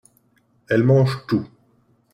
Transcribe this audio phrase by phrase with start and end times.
[0.67, 1.45] Elle mange tout.